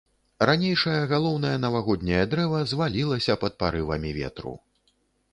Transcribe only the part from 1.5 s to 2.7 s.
навагодняе дрэва